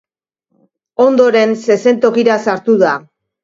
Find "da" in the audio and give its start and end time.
2.87-2.99